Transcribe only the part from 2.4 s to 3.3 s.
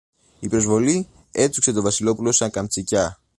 καμτσικιά.